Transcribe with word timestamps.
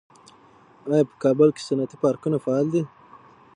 آیا 0.91 1.03
په 1.09 1.15
کابل 1.23 1.49
کې 1.55 1.61
صنعتي 1.67 1.97
پارکونه 2.03 2.37
فعال 2.43 2.65
دي؟ 2.73 2.81